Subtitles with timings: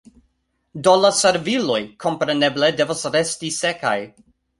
[0.85, 3.93] Do la serviloj, kompreneble, devas resti sekaj.